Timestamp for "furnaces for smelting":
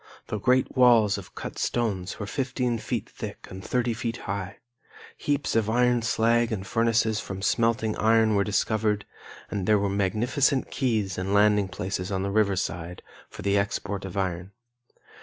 6.65-7.95